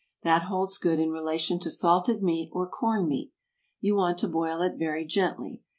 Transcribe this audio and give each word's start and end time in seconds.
That 0.23 0.41
holds 0.45 0.79
good 0.79 0.99
in 0.99 1.11
relation 1.11 1.59
to 1.59 1.69
salted 1.69 2.23
meat 2.23 2.49
or 2.53 2.67
corned 2.67 3.07
meat. 3.07 3.33
You 3.79 3.95
want 3.95 4.17
to 4.21 4.27
boil 4.27 4.61
it 4.61 4.73
very 4.75 5.05
gently. 5.05 5.61